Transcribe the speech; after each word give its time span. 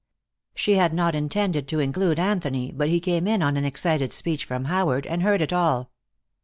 She 0.55 0.77
had 0.77 0.95
not 0.95 1.13
intended 1.13 1.67
to 1.67 1.79
include 1.79 2.17
Anthony, 2.19 2.71
but 2.71 2.89
he 2.89 2.99
came 2.99 3.27
in 3.27 3.43
on 3.43 3.55
an 3.55 3.65
excited 3.65 4.11
speech 4.11 4.45
from 4.45 4.65
Howard, 4.65 5.05
and 5.05 5.21
heard 5.21 5.43
it 5.43 5.53
all. 5.53 5.91